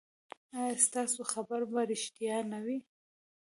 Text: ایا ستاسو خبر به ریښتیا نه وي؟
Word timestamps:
ایا 0.57 0.73
ستاسو 0.87 1.21
خبر 1.31 1.61
به 1.71 1.79
ریښتیا 1.91 2.37
نه 2.51 2.59
وي؟ 2.65 2.77